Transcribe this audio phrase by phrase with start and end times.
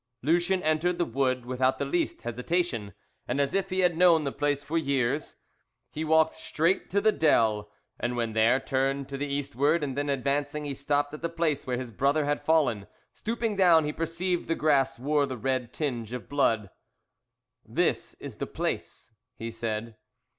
[0.23, 2.95] Lucien entered the wood without the least hesitation,
[3.27, 5.35] and as if he had known the place for years.
[5.91, 10.09] He walked straight to the dell, and when there turned to the eastward, and then
[10.09, 14.47] advancing he stopped at the place where his brother had fallen: stooping down he perceived
[14.47, 16.71] the grass wore the red tinge of blood.
[17.63, 19.97] "This is the place," he said.